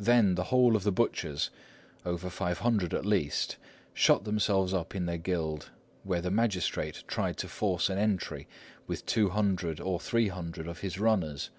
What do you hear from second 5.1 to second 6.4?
guild, where the